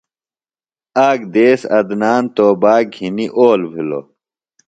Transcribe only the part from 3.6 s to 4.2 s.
بِھلوۡ۔